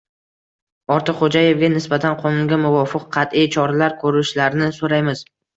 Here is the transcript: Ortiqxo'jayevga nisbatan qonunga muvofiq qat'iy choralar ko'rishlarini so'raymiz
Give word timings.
Ortiqxo'jayevga 0.95 1.69
nisbatan 1.75 2.17
qonunga 2.23 2.59
muvofiq 2.63 3.07
qat'iy 3.19 3.47
choralar 3.57 3.97
ko'rishlarini 4.07 4.73
so'raymiz 4.81 5.27